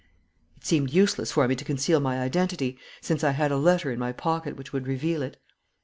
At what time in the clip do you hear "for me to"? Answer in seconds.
1.31-1.63